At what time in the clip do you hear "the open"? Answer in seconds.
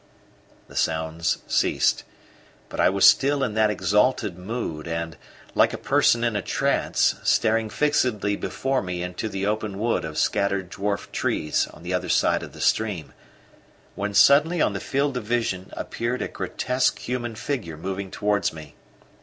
9.29-9.77